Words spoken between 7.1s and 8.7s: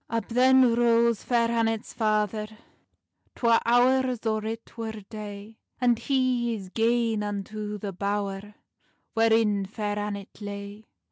unto the bower